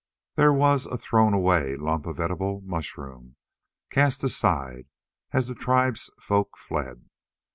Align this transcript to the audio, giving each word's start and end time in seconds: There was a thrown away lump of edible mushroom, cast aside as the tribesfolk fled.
There 0.35 0.51
was 0.51 0.87
a 0.87 0.97
thrown 0.97 1.35
away 1.35 1.75
lump 1.75 2.07
of 2.07 2.19
edible 2.19 2.61
mushroom, 2.61 3.35
cast 3.91 4.23
aside 4.23 4.87
as 5.31 5.45
the 5.45 5.53
tribesfolk 5.53 6.57
fled. 6.57 7.07